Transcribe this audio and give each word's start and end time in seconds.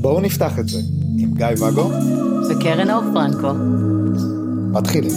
בואו 0.00 0.20
נפתח 0.20 0.58
את 0.58 0.68
זה 0.68 0.78
עם 1.18 1.34
גיא 1.34 1.46
ואגו 1.58 1.90
וקרן 2.50 2.90
אור 2.90 3.02
פרנקו. 3.14 3.52
מתחילים. 4.72 5.10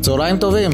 צהריים 0.00 0.38
טובים. 0.38 0.70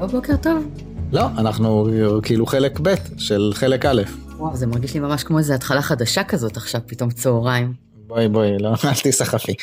או 0.00 0.08
בוקר 0.08 0.36
טוב. 0.36 0.64
לא, 1.12 1.22
אנחנו 1.38 1.88
כאילו 2.22 2.46
חלק 2.46 2.80
ב' 2.82 2.94
של 3.18 3.50
חלק 3.54 3.86
א'. 3.86 4.02
וואו, 4.36 4.56
זה 4.56 4.66
מרגיש 4.66 4.94
לי 4.94 5.00
ממש 5.00 5.24
כמו 5.24 5.38
איזה 5.38 5.54
התחלה 5.54 5.82
חדשה 5.82 6.24
כזאת 6.24 6.56
עכשיו, 6.56 6.80
פתאום 6.86 7.10
צהריים. 7.10 7.72
בואי 8.06 8.28
בואי, 8.28 8.58
לא, 8.58 8.68
אל 8.84 8.94
תיסחפי. 9.02 9.54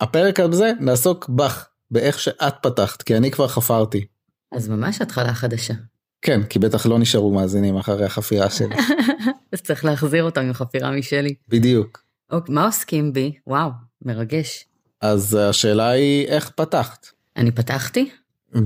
הפרק 0.00 0.40
הזה 0.40 0.72
נעסוק 0.80 1.28
בך, 1.28 1.69
באיך 1.90 2.18
שאת 2.20 2.54
פתחת, 2.62 3.02
כי 3.02 3.16
אני 3.16 3.30
כבר 3.30 3.48
חפרתי. 3.48 4.06
אז 4.52 4.68
ממש 4.68 5.00
התחלה 5.00 5.34
חדשה. 5.34 5.74
כן, 6.22 6.42
כי 6.42 6.58
בטח 6.58 6.86
לא 6.86 6.98
נשארו 6.98 7.34
מאזינים 7.34 7.76
אחרי 7.76 8.04
החפירה 8.04 8.50
שלי. 8.50 8.74
אז 9.52 9.60
צריך 9.62 9.84
להחזיר 9.84 10.24
אותם 10.24 10.40
עם 10.40 10.52
חפירה 10.52 10.90
משלי. 10.90 11.34
בדיוק. 11.48 12.02
אוקיי, 12.30 12.54
מה 12.54 12.64
עוסקים 12.64 13.12
בי? 13.12 13.32
וואו, 13.46 13.70
מרגש. 14.02 14.64
אז 15.00 15.34
השאלה 15.34 15.88
היא, 15.88 16.26
איך 16.26 16.50
פתחת? 16.50 17.06
אני 17.36 17.50
פתחתי? 17.50 18.10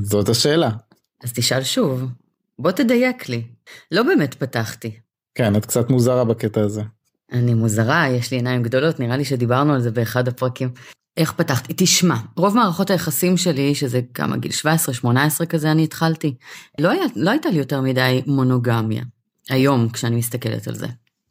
זאת 0.00 0.28
השאלה. 0.28 0.70
אז 1.24 1.32
תשאל 1.32 1.62
שוב. 1.62 2.04
בוא 2.58 2.70
תדייק 2.70 3.28
לי. 3.28 3.42
לא 3.90 4.02
באמת 4.02 4.34
פתחתי. 4.34 4.96
כן, 5.34 5.56
את 5.56 5.66
קצת 5.66 5.90
מוזרה 5.90 6.24
בקטע 6.24 6.60
הזה. 6.60 6.82
אני 7.32 7.54
מוזרה, 7.54 8.08
יש 8.08 8.30
לי 8.30 8.36
עיניים 8.36 8.62
גדולות, 8.62 9.00
נראה 9.00 9.16
לי 9.16 9.24
שדיברנו 9.24 9.74
על 9.74 9.80
זה 9.80 9.90
באחד 9.90 10.28
הפרקים. 10.28 10.68
איך 11.16 11.32
פתחתי? 11.32 11.72
תשמע, 11.76 12.16
רוב 12.36 12.54
מערכות 12.54 12.90
היחסים 12.90 13.36
שלי, 13.36 13.74
שזה 13.74 14.00
כמה 14.14 14.36
גיל 14.36 14.52
17-18 15.42 15.46
כזה, 15.48 15.70
אני 15.70 15.84
התחלתי. 15.84 16.34
לא, 16.78 16.90
היה, 16.90 17.04
לא 17.16 17.30
הייתה 17.30 17.50
לי 17.50 17.58
יותר 17.58 17.80
מדי 17.80 18.22
מונוגמיה. 18.26 19.02
היום, 19.50 19.88
כשאני 19.88 20.16
מסתכלת 20.16 20.68
על 20.68 20.74
זה. 20.74 20.86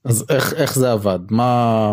אז 0.05 0.25
איך, 0.29 0.53
איך 0.53 0.75
זה 0.75 0.91
עבד? 0.91 1.19
מה... 1.29 1.91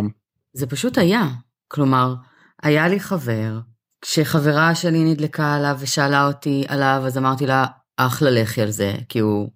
זה 0.53 0.67
פשוט 0.67 0.99
היה. 0.99 1.29
כלומר, 1.69 2.15
היה 2.63 2.89
לי 2.89 3.01
חבר, 3.01 3.59
כשחברה 4.01 4.75
שלי 4.75 5.05
נדלקה 5.05 5.55
עליו 5.55 5.77
ושאלה 5.81 6.27
אותי 6.27 6.65
עליו, 6.69 7.03
אז 7.07 7.19
אמרתי 7.19 7.47
לה, 7.47 7.67
אחלה 7.97 8.31
לכי 8.31 8.63
על 8.63 8.71
זה, 8.71 8.95
כי 9.09 9.19
הוא 9.19 9.51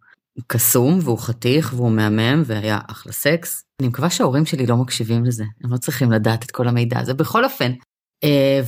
קסום 0.46 0.98
והוא 1.02 1.19
חתיך 1.19 1.72
והוא 1.76 1.91
מהמם 1.91 2.42
והיה 2.46 2.78
אחלה 2.86 3.12
סקס. 3.12 3.64
אני 3.80 3.88
מקווה 3.88 4.10
שההורים 4.10 4.46
שלי 4.46 4.66
לא 4.66 4.76
מקשיבים 4.76 5.24
לזה, 5.24 5.44
הם 5.64 5.72
לא 5.72 5.76
צריכים 5.76 6.12
לדעת 6.12 6.44
את 6.44 6.50
כל 6.50 6.69
המידע 6.69 6.98
הזה. 6.98 7.14
בכל 7.14 7.44
אופן, 7.44 7.72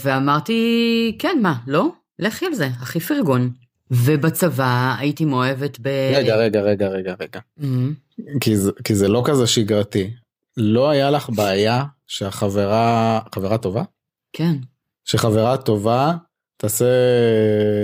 ואמרתי, 0.03 1.17
כן, 1.19 1.39
מה, 1.43 1.55
לא? 1.67 1.89
לכי 2.19 2.47
על 2.47 2.55
זה, 2.55 2.67
הכי 2.67 3.01
פרגון. 3.01 3.51
ובצבא 3.91 4.95
הייתי 4.99 5.25
מאוהבת 5.25 5.79
ב... 5.83 5.89
רגע, 6.15 6.37
רגע, 6.37 6.61
רגע, 6.61 6.89
רגע, 6.89 7.15
רגע. 7.21 7.41
Mm-hmm. 7.61 8.39
כי 8.41 8.57
זה, 8.57 8.71
כי 8.85 8.95
זה 8.95 9.09
לא 9.09 9.23
כזה 9.27 9.47
שגרתי. 9.47 10.11
לא 10.57 10.91
היה 10.91 11.11
לך 11.11 11.31
בעיה 11.31 11.85
שהחברה, 12.07 13.21
חברה 13.35 13.59
טובה? 13.59 13.83
כן. 14.33 14.57
שחברה 15.05 15.57
טובה 15.57 16.13
תעשה 16.57 16.87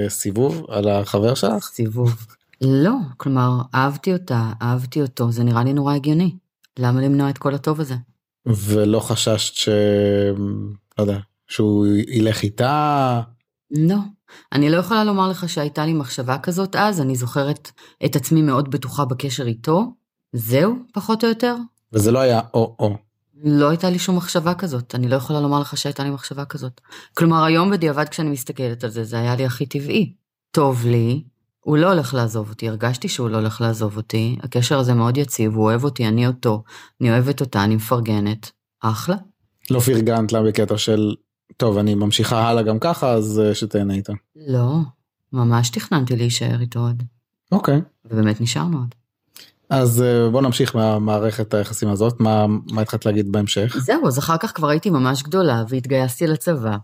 סיבוב 0.09 0.67
על 0.69 0.89
החבר 0.89 1.34
שלך? 1.34 1.64
סיבוב. 1.64 2.27
לא, 2.61 2.95
כלומר, 3.17 3.51
אהבתי 3.75 4.12
אותה, 4.12 4.53
אהבתי 4.62 5.03
אותו, 5.03 5.33
זה 5.33 5.45
נראה 5.45 5.64
לי 5.64 5.73
נורא 5.73 5.95
הגיוני. 5.95 6.34
למה 6.79 7.01
למנוע 7.01 7.31
את 7.31 7.39
כל 7.39 7.55
הטוב 7.55 7.81
הזה? 7.81 7.95
ולא 8.47 9.01
חששת 9.01 9.55
ש... 9.55 9.69
לא 10.98 11.03
יודע, 11.03 11.19
שהוא 11.53 11.86
ילך 12.08 12.42
איתה? 12.42 13.20
לא. 13.70 13.97
אני 14.53 14.70
לא 14.70 14.77
יכולה 14.77 15.05
לומר 15.05 15.28
לך 15.28 15.48
שהייתה 15.48 15.86
לי 15.86 15.92
מחשבה 15.92 16.39
כזאת 16.39 16.77
אז, 16.77 17.00
אני 17.00 17.17
זוכרת 17.17 17.70
את 18.05 18.17
עצמי 18.17 18.42
מאוד 18.42 18.70
בטוחה 18.70 19.05
בקשר 19.05 19.47
איתו. 19.47 19.92
זהו, 20.33 20.77
פחות 20.92 21.25
או 21.25 21.28
יותר. 21.28 21.56
וזה 21.92 22.11
לא 22.11 22.19
היה 22.19 22.41
או-או. 22.55 22.96
לא 23.45 23.68
הייתה 23.68 23.90
לי 23.90 23.98
שום 23.98 24.17
מחשבה 24.17 24.55
כזאת, 24.55 24.95
אני 24.95 25.08
לא 25.08 25.17
יכולה 25.17 25.40
לומר 25.40 25.61
לך 25.61 25.77
שהייתה 25.77 26.05
לי 26.05 26.11
מחשבה 26.11 26.45
כזאת. 26.45 26.80
כלומר, 27.14 27.45
היום 27.45 27.70
בדיעבד 27.70 28.08
כשאני 28.08 28.30
מסתכלת 28.30 28.84
על 28.84 28.90
זה, 28.90 29.05
זה 29.05 29.19
היה 29.19 29.36
לי 29.36 29.45
הכי 29.45 29.67
טבעי. 29.67 30.13
טוב 30.51 30.86
לי, 30.86 31.23
הוא 31.61 31.77
לא 31.77 31.92
הולך 31.92 32.14
לעזוב 32.14 32.51
אותי, 32.51 32.69
הרגשתי 32.69 33.08
שהוא 33.08 33.29
לא 33.29 33.36
הולך 33.36 33.61
לעזוב 33.61 33.96
אותי, 33.96 34.36
הקשר 34.42 34.79
הזה 34.79 34.95
מאוד 34.95 35.17
יציב, 35.17 35.55
הוא 35.55 35.64
אוהב 35.64 35.84
אותי, 35.84 36.08
אני 36.08 36.27
אותו, 36.27 36.63
אני 37.01 37.11
אוהבת 37.11 37.40
אותה, 37.40 37.64
אני 37.64 37.77
מפרגנת. 37.77 38.51
אחלה. 38.80 39.17
לא 39.70 39.80
פרגנת 39.80 40.33
לה 40.33 40.42
בקטע 40.42 40.79
של, 40.79 41.14
טוב, 41.57 41.79
אני 41.79 41.95
ממשיכה 41.95 42.48
הלאה 42.48 42.63
גם 42.63 42.79
ככה, 42.79 43.13
אז 43.13 43.40
אה, 43.45 43.55
שתהנה 43.55 43.95
איתה. 43.95 44.13
לא, 44.46 44.77
ממש 45.33 45.70
תכננתי 45.70 46.17
להישאר 46.17 46.61
איתו 46.61 46.80
עוד. 46.80 47.02
אוקיי. 47.52 47.80
ובאמת 48.05 48.40
נשארנו 48.40 48.79
עוד. 48.79 48.95
אז 49.70 50.02
אה, 50.02 50.30
בוא 50.30 50.42
נמשיך 50.42 50.77
מהמערכת 50.77 51.55
היחסים 51.55 51.89
הזאת, 51.89 52.20
מה, 52.20 52.46
מה 52.73 52.83
התחלת 52.83 53.07
להגיד 53.07 53.33
בהמשך? 53.33 53.77
זהו, 53.79 54.07
אז 54.07 54.18
אחר 54.18 54.36
כך 54.36 54.52
כבר 54.57 54.68
הייתי 54.68 54.90
ממש 54.90 55.23
גדולה 55.23 55.64
והתגייסתי 55.68 56.27
לצבא. 56.27 56.77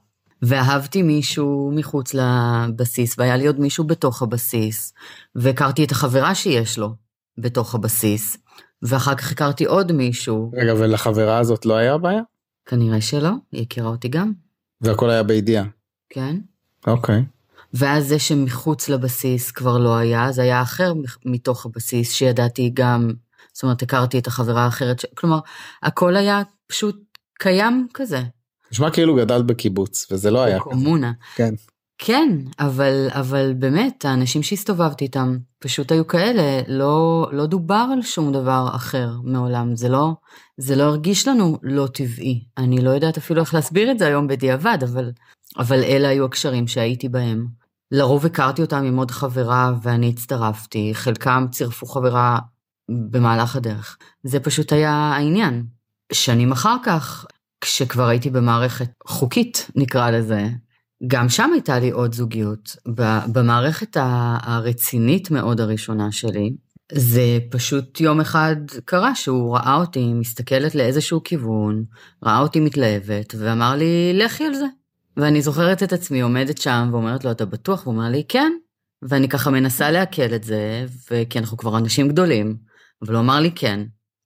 ואהבתי 0.43 1.03
מישהו 1.03 1.73
מחוץ 1.75 2.15
לבסיס, 2.15 3.19
והיה 3.19 3.37
לי 3.37 3.47
עוד 3.47 3.61
מישהו 3.61 3.85
בתוך 3.85 4.23
הבסיס, 4.23 4.93
והכרתי 5.35 5.85
את 5.85 5.91
החברה 5.91 6.35
שיש 6.35 6.79
לו 6.79 6.95
בתוך 7.39 7.75
הבסיס, 7.75 8.37
ואחר 8.83 9.15
כך 9.15 9.33
הכרתי 9.33 9.65
עוד 9.65 9.93
מישהו. 9.93 10.50
רגע, 10.55 10.75
ולחברה 10.75 11.39
הזאת 11.39 11.67
לא 11.67 11.77
היה 11.77 11.99
בעיה? 11.99 12.21
כנראה 12.67 13.00
שלא, 13.00 13.31
היא 13.53 13.62
הכירה 13.62 13.89
אותי 13.89 14.09
גם. 14.09 14.33
והכל 14.81 15.11
היה 15.11 15.22
בידיעה. 15.22 15.65
כן. 16.11 16.37
אוקיי. 16.87 17.25
ואז 17.75 18.06
זה 18.06 18.19
שמחוץ 18.19 18.89
לבסיס 18.89 19.50
כבר 19.50 19.78
לא 19.78 19.97
היה, 19.97 20.33
זה 20.33 20.43
היה 20.43 20.62
אחר 20.62 20.93
מתוך 21.25 21.66
הבסיס, 21.66 22.12
שידעתי 22.12 22.71
גם, 22.75 23.12
זאת 23.53 23.62
אומרת, 23.62 23.83
הכרתי 23.83 24.19
את 24.19 24.27
החברה 24.27 24.65
האחרת, 24.65 25.00
ש... 25.00 25.06
כלומר, 25.15 25.38
הכל 25.83 26.17
היה 26.17 26.43
פשוט 26.67 26.97
קיים 27.38 27.87
כזה. 27.94 28.22
נשמע 28.72 28.91
כאילו 28.91 29.17
גדלת 29.17 29.47
בקיבוץ, 29.47 30.12
וזה 30.12 30.31
לא 30.31 30.43
היה. 30.43 30.61
קומונה. 30.61 31.12
כן. 31.34 31.55
כן, 31.99 32.29
אבל, 32.59 33.09
אבל 33.11 33.55
באמת, 33.59 34.05
האנשים 34.05 34.43
שהסתובבתי 34.43 35.05
איתם 35.05 35.39
פשוט 35.59 35.93
היו 35.93 36.07
כאלה, 36.07 36.63
לא, 36.69 37.29
לא 37.33 37.47
דובר 37.47 37.87
על 37.93 38.03
שום 38.03 38.33
דבר 38.33 38.69
אחר 38.75 39.11
מעולם, 39.25 39.77
זה 39.77 39.89
לא, 39.89 40.13
זה 40.57 40.77
לא 40.77 40.83
הרגיש 40.83 41.29
לנו 41.29 41.59
לא 41.63 41.87
טבעי. 41.87 42.45
אני 42.59 42.81
לא 42.81 42.91
יודעת 42.91 43.17
אפילו 43.17 43.41
איך 43.41 43.55
להסביר 43.55 43.91
את 43.91 43.99
זה 43.99 44.07
היום 44.07 44.29
בדיעבד, 44.29 44.79
אבל, 44.83 45.11
אבל 45.59 45.85
אלה 45.85 46.09
היו 46.09 46.25
הקשרים 46.25 46.69
שהייתי 46.69 47.09
בהם. 47.09 47.47
לרוב 47.93 48.27
הכרתי 48.27 48.63
אותם 48.63 48.85
עם 48.85 48.97
עוד 48.97 49.11
חברה 49.11 49.73
ואני 49.83 50.09
הצטרפתי, 50.09 50.91
חלקם 50.95 51.47
צירפו 51.51 51.87
חברה 51.87 52.39
במהלך 52.89 53.57
הדרך. 53.57 53.97
זה 54.23 54.41
פשוט 54.41 54.73
היה 54.73 54.93
העניין. 54.93 55.67
שנים 56.13 56.53
אחר 56.53 56.77
כך, 56.85 57.27
כשכבר 57.61 58.07
הייתי 58.07 58.31
במערכת 58.31 58.91
חוקית, 59.07 59.71
נקרא 59.75 60.11
לזה, 60.11 60.49
גם 61.07 61.29
שם 61.29 61.51
הייתה 61.53 61.79
לי 61.79 61.91
עוד 61.91 62.15
זוגיות. 62.15 62.77
במערכת 63.33 63.97
הרצינית 64.43 65.31
מאוד 65.31 65.61
הראשונה 65.61 66.13
שלי, 66.13 66.57
זה 66.93 67.39
פשוט 67.51 68.01
יום 68.01 68.21
אחד 68.21 68.57
קרה 68.85 69.15
שהוא 69.15 69.57
ראה 69.57 69.75
אותי 69.75 70.13
מסתכלת 70.13 70.75
לאיזשהו 70.75 71.23
כיוון, 71.23 71.85
ראה 72.25 72.39
אותי 72.39 72.61
מתלהבת, 72.61 73.35
ואמר 73.39 73.77
לי, 73.77 74.13
לכי 74.15 74.45
על 74.45 74.55
זה. 74.55 74.67
ואני 75.17 75.43
זוכרת 75.43 75.83
את 75.83 75.93
עצמי 75.93 76.21
עומדת 76.21 76.59
שם 76.59 76.89
ואומרת 76.93 77.25
לו, 77.25 77.31
אתה 77.31 77.45
בטוח? 77.45 77.85
הוא 77.85 77.95
אומר 77.95 78.09
לי, 78.09 78.25
כן. 78.29 78.53
ואני 79.03 79.29
ככה 79.29 79.51
מנסה 79.51 79.91
לעכל 79.91 80.35
את 80.35 80.45
זה, 80.45 80.87
וכי 81.11 81.39
אנחנו 81.39 81.57
כבר 81.57 81.79
אנשים 81.79 82.09
גדולים, 82.09 82.57
אבל 83.03 83.15
הוא 83.15 83.21
אמר 83.21 83.41
לי 83.41 83.51
כן. 83.55 83.81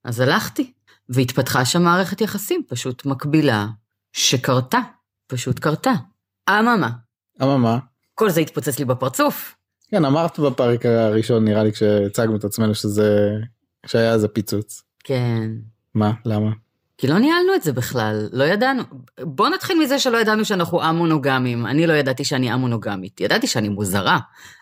אז 0.05 0.21
הלכתי, 0.21 0.73
והתפתחה 1.09 1.65
שם 1.65 1.83
מערכת 1.83 2.21
יחסים 2.21 2.63
פשוט 2.69 3.07
מקבילה, 3.07 3.67
שקרתה, 4.13 4.79
פשוט 5.27 5.59
קרתה. 5.59 5.93
אממה. 6.51 6.91
אממה. 7.43 7.79
כל 8.15 8.31
זה 8.31 8.41
התפוצץ 8.41 8.79
לי 8.79 8.85
בפרצוף. 8.85 9.57
כן, 9.91 10.05
אמרת 10.05 10.39
בפרק 10.39 10.87
הראשון, 10.87 11.45
נראה 11.45 11.65
לי, 11.65 11.73
כשהצגנו 11.73 12.37
את 12.37 12.45
עצמנו, 12.45 12.75
שזה... 12.75 13.31
שהיה 13.87 14.13
איזה 14.15 14.29
פיצוץ. 14.29 14.83
כן. 15.05 15.51
מה? 15.95 16.13
למה? 16.25 16.51
כי 16.99 17.07
לא 17.07 17.19
ניהלנו 17.19 17.55
את 17.55 17.63
זה 17.63 17.73
בכלל, 17.73 18.29
לא 18.33 18.45
ידענו. 18.45 18.83
בוא 19.21 19.49
נתחיל 19.49 19.79
מזה 19.83 19.99
שלא 19.99 20.19
ידענו 20.19 20.45
שאנחנו 20.45 20.83
א-מונוגמים. 20.83 21.67
אני 21.67 21.87
לא 21.87 21.93
ידעתי 21.93 22.25
שאני 22.25 22.53
א-מונוגמית. 22.53 23.21
ידעתי 23.21 23.47
שאני 23.47 23.69
מוזרה, 23.69 24.19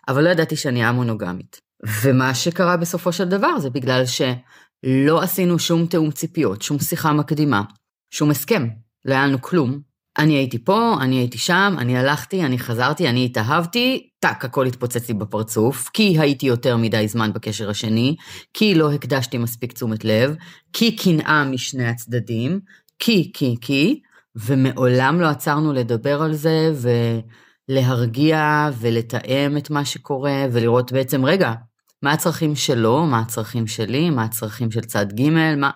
אבל 0.09 0.25
לא 0.25 0.29
ידעתי 0.29 0.57
שאני 0.57 0.89
א-מונוגמית. 0.89 1.61
ומה 2.03 2.35
שקרה 2.35 2.77
בסופו 2.77 3.13
של 3.13 3.29
דבר 3.29 3.59
זה 3.59 3.71
בגלל 3.71 4.03
שלא 4.07 5.23
עשינו 5.23 5.59
שום 5.59 5.87
תיאום 5.87 6.11
ציפיות, 6.11 6.63
שום 6.63 6.79
שיחה 6.79 7.13
מקדימה, 7.13 7.63
שום 8.11 8.31
הסכם. 8.31 8.69
לא 9.05 9.15
היה 9.15 9.27
לנו 9.27 9.43
כלום. 9.43 9.81
אני 10.19 10.35
הייתי 10.35 10.65
פה, 10.65 10.97
אני 11.01 11.17
הייתי 11.17 11.39
שם, 11.39 11.75
אני 11.79 11.99
הלכתי, 11.99 12.45
אני 12.45 12.59
חזרתי, 12.59 13.09
אני 13.09 13.25
התאהבתי, 13.25 14.09
טאק, 14.19 14.45
הכל 14.45 14.67
התפוצץ 14.67 15.09
לי 15.09 15.15
בפרצוף, 15.15 15.89
כי 15.93 16.17
הייתי 16.19 16.47
יותר 16.47 16.77
מדי 16.77 17.09
זמן 17.09 17.33
בקשר 17.33 17.71
השני, 17.71 18.17
כי 18.55 18.75
לא 18.75 18.93
הקדשתי 18.93 19.39
מספיק 19.39 19.73
תשומת 19.73 20.05
לב, 20.05 20.35
כי 20.73 20.97
קנאה 20.97 21.45
משני 21.45 21.89
הצדדים, 21.89 22.61
כי, 22.99 23.31
כי, 23.35 23.57
כי, 23.61 24.01
ומעולם 24.37 25.21
לא 25.21 25.27
עצרנו 25.27 25.73
לדבר 25.73 26.23
על 26.23 26.33
זה 26.33 26.73
להרגיע 27.69 28.69
ולתאם 28.79 29.57
את 29.57 29.71
מה 29.71 29.85
שקורה 29.85 30.47
ולראות 30.53 30.93
בעצם, 30.93 31.25
רגע, 31.25 31.53
מה 32.03 32.13
הצרכים 32.13 32.57
שלו, 32.57 33.07
מה 33.07 33.21
הצרכים 33.21 33.67
שלי, 33.67 34.11
מה 34.11 34.25
הצרכים 34.25 34.71
של 34.71 34.81
צד 34.81 35.13
ג', 35.13 35.31
מה, 35.57 35.71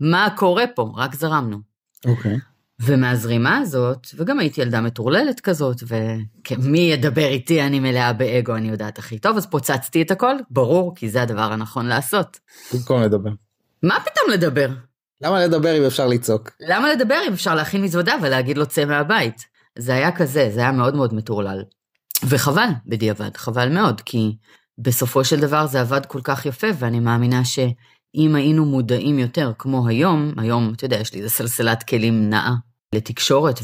מה 0.00 0.28
קורה 0.36 0.64
פה, 0.74 0.92
רק 0.96 1.14
זרמנו. 1.14 1.58
אוקיי. 2.06 2.36
ומהזרימה 2.80 3.58
הזאת, 3.58 4.06
וגם 4.16 4.38
הייתי 4.38 4.60
ילדה 4.60 4.80
מטורללת 4.80 5.40
כזאת, 5.40 5.82
ומי 5.86 6.78
ידבר 6.78 7.26
איתי, 7.26 7.62
אני 7.62 7.80
מלאה 7.80 8.12
באגו, 8.12 8.56
אני 8.56 8.68
יודעת 8.68 8.98
הכי 8.98 9.18
טוב, 9.18 9.36
אז 9.36 9.46
פוצצתי 9.46 10.02
את 10.02 10.10
הכל, 10.10 10.34
ברור, 10.50 10.94
כי 10.94 11.08
זה 11.10 11.22
הדבר 11.22 11.52
הנכון 11.52 11.86
לעשות. 11.86 12.38
במקום 12.74 13.02
לדבר. 13.02 13.30
מה 13.82 13.96
פתאום 14.00 14.30
לדבר? 14.32 14.68
למה 15.20 15.44
לדבר 15.46 15.78
אם 15.78 15.84
אפשר 15.84 16.06
לצעוק? 16.06 16.50
למה 16.60 16.92
לדבר 16.92 17.18
אם 17.28 17.32
אפשר 17.32 17.54
להכין 17.54 17.82
מזוודה 17.82 18.14
ולהגיד 18.22 18.58
לו 18.58 18.66
צא 18.66 18.84
מהבית? 18.84 19.46
זה 19.78 19.94
היה 19.94 20.12
כזה, 20.12 20.50
זה 20.54 20.60
היה 20.60 20.72
מאוד 20.72 20.94
מאוד 20.96 21.14
מטורלל. 21.14 21.62
וחבל, 22.24 22.68
בדיעבד, 22.86 23.36
חבל 23.36 23.68
מאוד, 23.68 24.00
כי 24.00 24.36
בסופו 24.78 25.24
של 25.24 25.40
דבר 25.40 25.66
זה 25.66 25.80
עבד 25.80 26.06
כל 26.06 26.20
כך 26.24 26.46
יפה, 26.46 26.66
ואני 26.78 27.00
מאמינה 27.00 27.44
שאם 27.44 28.34
היינו 28.34 28.64
מודעים 28.64 29.18
יותר, 29.18 29.52
כמו 29.58 29.88
היום, 29.88 30.32
היום, 30.36 30.72
אתה 30.76 30.84
יודע, 30.84 30.96
יש 30.96 31.14
לי 31.14 31.18
איזה 31.18 31.30
סלסלת 31.30 31.82
כלים 31.82 32.30
נאה 32.30 32.54
לתקשורת 32.94 33.60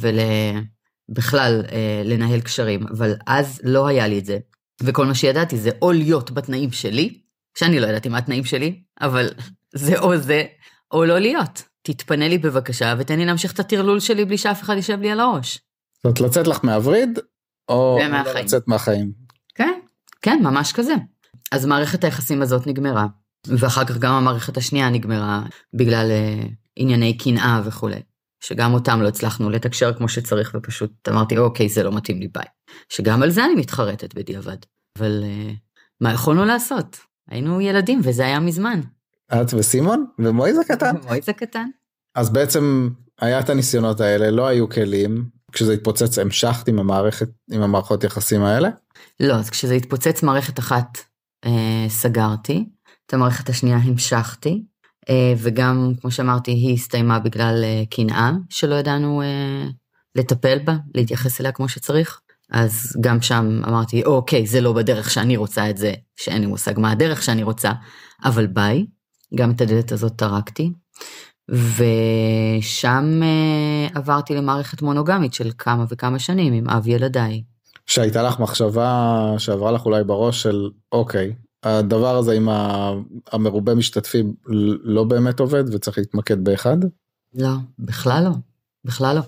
ובכלל 1.09 1.63
אה, 1.73 2.03
לנהל 2.05 2.41
קשרים, 2.41 2.87
אבל 2.87 3.15
אז 3.27 3.61
לא 3.65 3.87
היה 3.87 4.09
לי 4.09 4.19
את 4.19 4.25
זה. 4.25 4.39
וכל 4.83 5.07
מה 5.07 5.15
שידעתי 5.15 5.57
זה 5.57 5.71
או 5.83 5.93
להיות 5.93 6.31
בתנאים 6.31 6.73
שלי, 6.73 7.21
שאני 7.59 7.81
לא 7.81 7.87
ידעתי 7.87 8.09
מה 8.09 8.19
התנאים 8.19 8.45
שלי, 8.45 8.83
אבל 9.01 9.29
זה 9.75 9.99
או 9.99 10.17
זה, 10.17 10.45
או 10.93 11.05
לא 11.05 11.19
להיות. 11.19 11.63
תתפנה 11.83 12.29
לי 12.29 12.39
בבקשה 12.39 12.95
ותן 12.99 13.19
לי 13.19 13.25
להמשיך 13.25 13.53
את 13.53 13.61
הטרלול 13.61 14.01
שלי 14.01 14.25
בלי 14.25 14.39
שאף 14.39 14.63
אחד 14.63 14.77
יישב 14.77 15.01
לי 15.01 15.11
על 15.11 15.21
הראש. 15.21 15.59
זאת 15.95 16.05
אומרת, 16.05 16.21
לצאת 16.21 16.47
לך 16.47 16.59
מהווריד, 16.63 17.19
או 17.69 17.99
לא 18.01 18.07
ומהחיים. 18.07 18.45
לצאת 18.45 18.69
מהחיים. 18.69 19.13
כן, 19.55 19.73
כן, 20.23 20.39
ממש 20.43 20.73
כזה. 20.73 20.95
אז 21.53 21.67
מערכת 21.67 22.05
היחסים 22.05 22.43
הזאת 22.43 22.67
נגמרה, 22.67 23.07
ואחר 23.47 23.85
כך 23.85 23.99
גם 23.99 24.13
המערכת 24.13 24.57
השנייה 24.57 24.91
נגמרה 24.91 25.43
בגלל 25.75 26.11
uh, 26.11 26.49
ענייני 26.77 27.19
קנאה 27.19 27.61
וכולי, 27.65 28.01
שגם 28.41 28.75
אותם 28.75 29.03
לא 29.03 29.09
הצלחנו 29.09 29.51
לתקשר 29.51 29.93
כמו 29.95 30.09
שצריך, 30.09 30.55
ופשוט 30.55 31.09
אמרתי, 31.09 31.39
אוקיי, 31.39 31.69
זה 31.69 31.83
לא 31.83 31.93
מתאים 31.93 32.21
לי, 32.21 32.29
ביי. 32.29 32.45
שגם 32.89 33.23
על 33.23 33.31
זה 33.31 33.45
אני 33.45 33.55
מתחרטת 33.55 34.15
בדיעבד. 34.15 34.57
אבל 34.99 35.25
uh, 35.25 35.55
מה 36.01 36.13
יכולנו 36.13 36.45
לעשות? 36.45 36.97
היינו 37.31 37.61
ילדים 37.61 38.01
וזה 38.03 38.25
היה 38.27 38.41
מזמן. 38.41 38.81
את 39.33 39.55
וסימון? 39.55 40.07
ומויז 40.19 40.59
הקטן? 40.59 40.95
מויז 41.09 41.29
הקטן. 41.29 41.69
אז 42.15 42.31
בעצם 42.31 42.89
היה 43.21 43.41
את 43.41 43.51
הניסיונות 43.51 44.01
האלה, 44.01 44.31
לא 44.31 44.47
היו 44.47 44.69
כלים. 44.69 45.37
כשזה 45.53 45.73
התפוצץ 45.73 46.19
המשכת 46.19 46.69
עם 46.69 46.79
המערכת, 46.79 47.29
עם 47.51 47.63
המערכות 47.63 48.05
יחסים 48.05 48.43
האלה? 48.43 48.69
לא, 49.21 49.35
אז 49.35 49.51
כשזה 49.51 49.75
התפוצץ 49.75 50.23
מערכת 50.23 50.59
אחת 50.59 50.99
אה, 51.45 51.87
סגרתי, 51.89 52.69
את 53.07 53.15
המערכת 53.15 53.49
השנייה 53.49 53.77
המשכתי, 53.77 54.65
וגם, 55.37 55.93
כמו 56.01 56.11
שאמרתי, 56.11 56.51
היא 56.51 56.75
הסתיימה 56.75 57.19
בגלל 57.19 57.65
אה, 57.65 57.83
קנאה, 57.91 58.33
שלא 58.51 58.75
ידענו 58.75 59.23
אה, 59.23 59.69
לטפל 60.15 60.59
בה, 60.59 60.77
להתייחס 60.95 61.41
אליה 61.41 61.53
כמו 61.53 61.69
שצריך. 61.69 62.21
אז 62.51 62.97
גם 63.01 63.23
שם 63.23 63.61
אמרתי, 63.69 64.05
אוקיי, 64.05 64.47
זה 64.47 64.61
לא 64.61 64.73
בדרך 64.73 65.11
שאני 65.11 65.37
רוצה 65.37 65.71
את 65.71 65.77
זה, 65.77 65.93
שאין 66.17 66.41
לי 66.41 66.47
מושג 66.47 66.79
מה 66.79 66.91
הדרך 66.91 67.23
שאני 67.23 67.43
רוצה, 67.43 67.73
אבל 68.25 68.47
ביי, 68.47 68.87
גם 69.35 69.51
את 69.51 69.61
הדלת 69.61 69.93
הזאת 69.93 70.13
טרקתי. 70.17 70.73
ושם 71.51 73.21
uh, 73.23 73.99
עברתי 73.99 74.35
למערכת 74.35 74.83
מונוגמית 74.83 75.35
של 75.35 75.51
כמה 75.59 75.85
וכמה 75.89 76.19
שנים 76.19 76.53
עם 76.53 76.69
אב 76.69 76.87
ילדיי. 76.89 77.43
שהייתה 77.87 78.23
לך 78.23 78.41
מחשבה 78.41 79.23
שעברה 79.39 79.71
לך 79.71 79.85
אולי 79.87 80.05
בראש 80.05 80.43
של 80.43 80.71
אוקיי 80.93 81.33
הדבר 81.67 82.17
הזה 82.17 82.33
עם 82.33 82.49
המרובה 83.33 83.75
משתתפים 83.75 84.35
לא 84.83 85.05
באמת 85.05 85.41
עובד 85.41 85.75
וצריך 85.75 85.99
להתמקד 85.99 86.45
באחד? 86.45 86.77
לא, 87.35 87.51
בכלל 87.79 88.25
לא, 88.25 88.31
בכלל 88.85 89.17
לא. 89.17 89.21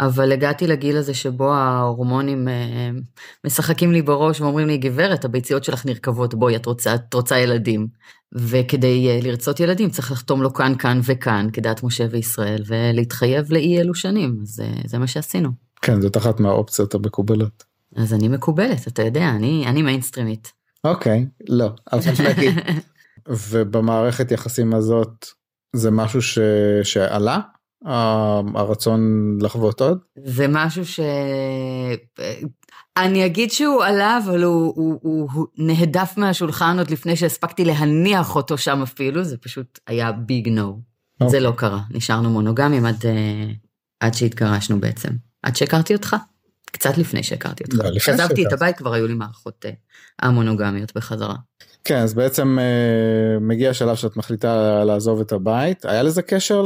אבל 0.00 0.32
הגעתי 0.32 0.66
לגיל 0.66 0.96
הזה 0.96 1.14
שבו 1.14 1.54
ההורמונים 1.54 2.48
uh, 2.48 3.00
משחקים 3.46 3.92
לי 3.92 4.02
בראש 4.02 4.40
ואומרים 4.40 4.66
לי, 4.66 4.78
גברת, 4.78 5.24
הביציות 5.24 5.64
שלך 5.64 5.86
נרקבות, 5.86 6.34
בואי, 6.34 6.56
את 6.56 6.66
רוצה, 6.66 6.94
את 6.94 7.14
רוצה 7.14 7.38
ילדים. 7.38 7.86
וכדי 8.34 9.20
uh, 9.20 9.24
לרצות 9.24 9.60
ילדים 9.60 9.90
צריך 9.90 10.12
לחתום 10.12 10.42
לו 10.42 10.54
כאן, 10.54 10.74
כאן 10.78 11.00
וכאן, 11.04 11.48
כדת 11.52 11.82
משה 11.82 12.06
וישראל, 12.10 12.62
ולהתחייב 12.66 13.52
לאי 13.52 13.80
אלו 13.80 13.94
שנים, 13.94 14.38
אז 14.42 14.60
uh, 14.60 14.88
זה 14.88 14.98
מה 14.98 15.06
שעשינו. 15.06 15.50
כן 15.82 16.00
זאת 16.00 16.16
אחת 16.16 16.40
מהאופציות 16.40 16.94
המקובלות. 16.94 17.64
אז 17.96 18.14
אני 18.14 18.28
מקובלת, 18.28 18.88
אתה 18.88 19.02
יודע, 19.02 19.28
אני, 19.30 19.64
אני 19.66 19.82
מיינסטרימית. 19.82 20.52
אוקיי 20.86 21.26
לא 21.48 21.70
אבל 21.92 22.00
נגיד 22.28 22.54
ובמערכת 23.50 24.30
יחסים 24.30 24.74
הזאת 24.74 25.26
זה 25.76 25.90
משהו 25.90 26.22
ש... 26.22 26.38
שעלה 26.82 27.40
הרצון 28.54 29.00
לחוות 29.40 29.80
עוד 29.80 29.98
זה 30.24 30.46
משהו 30.48 30.86
ש... 30.86 31.00
אני 32.96 33.26
אגיד 33.26 33.50
שהוא 33.50 33.84
עלה, 33.84 34.18
אבל 34.24 34.42
הוא, 34.42 34.72
הוא, 34.76 34.98
הוא, 35.02 35.28
הוא 35.32 35.46
נהדף 35.58 36.14
מהשולחן 36.16 36.78
עוד 36.78 36.90
לפני 36.90 37.16
שהספקתי 37.16 37.64
להניח 37.64 38.36
אותו 38.36 38.58
שם 38.58 38.82
אפילו, 38.82 39.24
זה 39.24 39.36
פשוט 39.36 39.78
היה 39.86 40.12
ביג 40.12 40.48
נו. 40.48 40.80
אוקיי. 41.20 41.30
זה 41.30 41.40
לא 41.40 41.52
קרה, 41.56 41.80
נשארנו 41.90 42.30
מונוגמים 42.30 42.86
עד, 42.86 43.06
אה, 43.06 43.52
עד 44.00 44.14
שהתגרשנו 44.14 44.80
בעצם. 44.80 45.08
עד 45.42 45.56
שהכרתי 45.56 45.94
אותך. 45.94 46.16
קצת 46.70 46.98
לפני 46.98 47.22
שהכרתי 47.22 47.64
אותך. 47.64 47.74
לא, 47.74 47.84
לפני 47.84 48.00
כשעזבתי 48.00 48.32
את 48.32 48.36
שהכרתי. 48.36 48.54
הבית 48.54 48.76
כבר 48.76 48.92
היו 48.92 49.06
לי 49.06 49.14
מערכות 49.14 49.66
אה, 49.66 49.70
המונוגמיות 50.18 50.92
בחזרה. 50.96 51.34
כן 51.84 51.96
אז 51.96 52.14
בעצם 52.14 52.58
אה, 52.58 53.38
מגיע 53.40 53.74
שלב 53.74 53.96
שאת 53.96 54.16
מחליטה 54.16 54.84
לעזוב 54.84 55.20
את 55.20 55.32
הבית 55.32 55.84
היה 55.84 56.02
לזה 56.02 56.22
קשר 56.22 56.64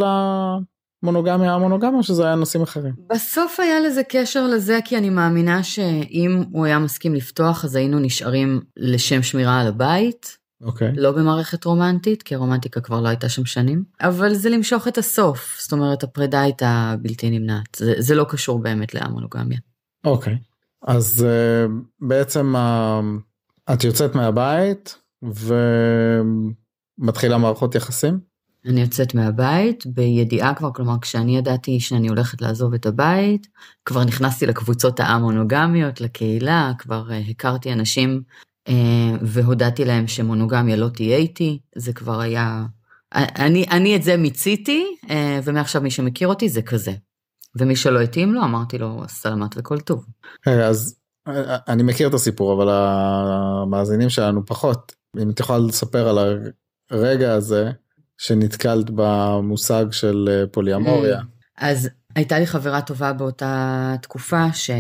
למונוגמיה 1.03 1.55
המונוגמיה 1.55 1.99
או 1.99 2.03
שזה 2.03 2.25
היה 2.25 2.35
נושאים 2.35 2.63
אחרים? 2.63 2.95
בסוף 3.11 3.61
היה 3.61 3.81
לזה 3.81 4.03
קשר 4.09 4.47
לזה, 4.47 4.79
כי 4.85 4.97
אני 4.99 5.11
מאמינה 5.11 5.63
שאם 5.63 6.43
הוא 6.53 6.65
היה 6.67 6.79
מסכים 6.79 7.15
לפתוח, 7.15 7.65
אז 7.65 7.77
היינו 7.77 7.99
נשארים 7.99 8.61
לשם 8.77 9.23
שמירה 9.23 9.61
על 9.61 9.67
הבית, 9.67 10.41
אוקיי. 10.63 10.93
לא 10.97 11.13
במערכת 11.13 11.65
רומנטית, 11.65 12.23
כי 12.23 12.35
הרומנטיקה 12.35 12.81
כבר 12.81 13.01
לא 13.01 13.09
הייתה 13.09 13.29
שם 13.29 13.45
שנים, 13.45 13.85
אבל 14.01 14.35
זה 14.35 14.51
למשוך 14.51 14.89
את 14.89 14.99
הסוף, 14.99 15.59
זאת 15.61 15.73
אומרת, 15.73 16.03
הפרידה 16.03 16.41
הייתה 16.41 16.95
בלתי 17.03 17.31
נמנעת. 17.31 17.75
זה, 17.77 17.95
זה 17.99 18.15
לא 18.15 18.25
קשור 18.29 18.59
באמת 18.59 18.95
להמונוגמיה. 18.95 19.59
אוקיי. 20.05 20.39
אז 20.83 21.27
uh, 21.27 21.71
בעצם 22.01 22.55
את 23.73 23.85
יוצאת 23.85 24.15
מהבית 24.15 24.99
ומתחילה 26.99 27.39
מערכות 27.39 27.75
יחסים? 27.75 28.21
אני 28.67 28.81
יוצאת 28.81 29.15
מהבית 29.15 29.87
בידיעה 29.87 30.55
כבר, 30.55 30.73
כלומר, 30.73 30.97
כשאני 31.01 31.39
ידעתי 31.39 31.81
שאני 31.81 32.09
הולכת 32.09 32.43
לעזוב 32.43 32.75
את 32.75 32.87
הבית, 32.87 33.47
כבר 33.85 34.05
נכנסתי 34.05 34.47
לקבוצות 34.47 35.01
המונוגמיות, 35.01 36.01
לקהילה, 36.01 36.73
כבר 36.79 37.09
uh, 37.09 37.31
הכרתי 37.31 37.73
אנשים 37.73 38.23
uh, 38.69 38.73
והודעתי 39.23 39.85
להם 39.85 40.07
שמונוגמיה 40.07 40.77
לא 40.77 40.89
תהיה 40.89 41.17
איתי, 41.17 41.59
זה 41.77 41.93
כבר 41.93 42.21
היה... 42.21 42.65
אני, 43.15 43.67
אני 43.71 43.97
את 43.97 44.03
זה 44.03 44.17
מיציתי, 44.17 44.87
ומעכשיו 45.45 45.83
מי 45.83 45.91
שמכיר 45.91 46.29
אותי 46.29 46.49
זה 46.49 46.63
כזה. 46.63 46.93
ומי 47.55 47.77
שלא 47.77 48.01
התאים 48.01 48.35
לו, 48.35 48.43
אמרתי 48.43 48.79
לו, 48.79 49.03
סלמת 49.09 49.51
וכל 49.57 49.81
טוב. 49.81 50.07
אה, 50.49 50.67
אז 50.67 50.97
אה, 51.29 51.57
אני 51.69 51.83
מכיר 51.83 52.09
את 52.09 52.15
הסיפור 52.15 52.63
אבל 52.63 52.69
המאזינים 52.73 54.09
שלנו 54.09 54.47
פחות. 54.47 54.93
אם 55.23 55.31
את 55.31 55.41
יכולה 55.41 55.59
לספר 55.59 56.09
על 56.09 56.19
הרגע 56.91 57.33
הזה 57.33 57.71
שנתקלת 58.19 58.91
במושג 58.95 59.87
של 59.91 60.29
אה, 60.31 60.47
פוליאמוריה. 60.47 61.21
אז 61.59 61.89
הייתה 62.15 62.39
לי 62.39 62.47
חברה 62.47 62.83
טובה 62.83 63.13
באותה 63.13 63.95
תקופה, 64.03 64.53
ש... 64.53 64.71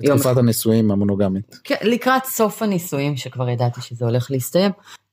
יום 0.00 0.16
בתקופת 0.16 0.36
הנישואים 0.36 0.90
המונוגמית. 0.90 1.60
כן, 1.64 1.76
לקראת 1.82 2.24
סוף 2.24 2.62
הנישואים, 2.62 3.16
שכבר 3.16 3.48
ידעתי 3.48 3.80
שזה 3.80 4.04
הולך 4.04 4.30
להסתיים, 4.30 4.72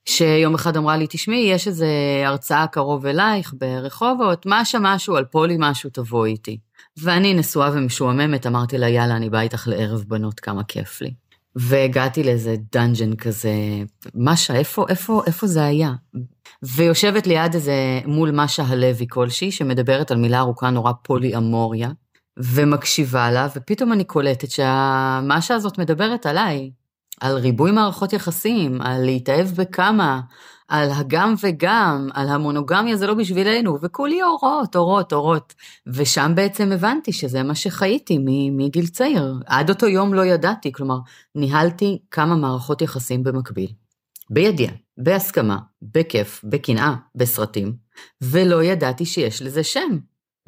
שיום 0.09 0.53
אחד 0.53 0.77
אמרה 0.77 0.97
לי, 0.97 1.05
תשמעי, 1.09 1.49
יש 1.51 1.67
איזה 1.67 1.87
הרצאה 2.25 2.67
קרוב 2.67 3.05
אלייך 3.05 3.53
ברחובות, 3.57 4.45
מה 4.45 4.65
שם 4.65 4.83
משהו 4.83 5.15
על 5.15 5.25
פולי 5.25 5.55
משהו, 5.59 5.89
תבואי 5.89 6.31
איתי. 6.31 6.57
ואני 6.97 7.33
נשואה 7.33 7.69
ומשועממת, 7.73 8.47
אמרתי 8.47 8.77
לה, 8.77 8.89
יאללה, 8.89 9.15
אני 9.15 9.29
באה 9.29 9.41
איתך 9.41 9.67
לערב 9.67 10.03
בנות, 10.07 10.39
כמה 10.39 10.63
כיף 10.63 11.01
לי. 11.01 11.13
והגעתי 11.55 12.23
לאיזה 12.23 12.55
דאנג'ן 12.71 13.15
כזה, 13.15 13.53
משה, 14.15 14.55
איפה, 14.55 14.85
איפה, 14.89 15.21
איפה 15.27 15.47
זה 15.47 15.65
היה? 15.65 15.91
ויושבת 16.63 17.27
ליד 17.27 17.53
איזה, 17.53 17.99
מול 18.05 18.31
משה 18.31 18.63
הלוי 18.63 19.05
כלשהי, 19.09 19.51
שמדברת 19.51 20.11
על 20.11 20.17
מילה 20.17 20.39
ארוכה 20.39 20.69
נורא 20.69 20.91
פולי 21.03 21.35
אמוריה, 21.35 21.89
ומקשיבה 22.39 23.31
לה, 23.31 23.47
ופתאום 23.55 23.93
אני 23.93 24.03
קולטת 24.03 24.51
שהמשה 24.51 25.55
הזאת 25.55 25.77
מדברת 25.77 26.25
עליי. 26.25 26.71
על 27.21 27.37
ריבוי 27.37 27.71
מערכות 27.71 28.13
יחסים, 28.13 28.81
על 28.81 29.05
להתאהב 29.05 29.47
בכמה, 29.47 30.21
על 30.67 30.91
הגם 30.91 31.33
וגם, 31.43 32.09
על 32.13 32.29
המונוגמיה 32.29 32.95
זה 32.95 33.07
לא 33.07 33.13
בשבילנו, 33.13 33.77
וכולי 33.81 34.23
אורות, 34.23 34.75
אורות, 34.75 35.13
אורות. 35.13 35.53
ושם 35.87 36.31
בעצם 36.35 36.71
הבנתי 36.71 37.11
שזה 37.13 37.43
מה 37.43 37.55
שחייתי 37.55 38.17
מגיל 38.51 38.87
צעיר. 38.87 39.33
עד 39.45 39.69
אותו 39.69 39.87
יום 39.87 40.13
לא 40.13 40.25
ידעתי, 40.25 40.71
כלומר, 40.71 40.97
ניהלתי 41.35 41.99
כמה 42.11 42.35
מערכות 42.35 42.81
יחסים 42.81 43.23
במקביל. 43.23 43.71
בידיעה, 44.29 44.73
בהסכמה, 44.97 45.57
בכיף, 45.81 46.41
בקנאה, 46.43 46.95
בסרטים, 47.15 47.75
ולא 48.21 48.63
ידעתי 48.63 49.05
שיש 49.05 49.41
לזה 49.41 49.63
שם. 49.63 49.97